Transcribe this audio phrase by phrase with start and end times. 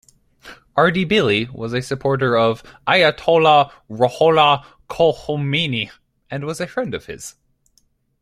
[0.75, 5.91] Ardebili was a supporter of Ayatollah Ruhollah Khomeini
[6.31, 7.35] and was a friend of his.